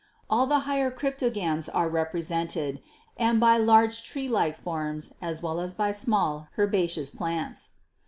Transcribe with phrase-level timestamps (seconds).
[0.31, 2.81] All the higher Cryptogams 218 GEOLOGY are represented,
[3.17, 7.69] and by large tree like forms as well as by small herbaceous plants."